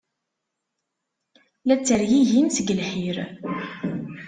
La 1.67 1.75
ttergigin 1.79 2.47
seg 2.51 2.67
lḥir. 2.79 3.17